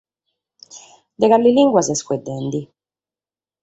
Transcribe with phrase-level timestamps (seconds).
[1.21, 2.59] De cale limba ses faeddende?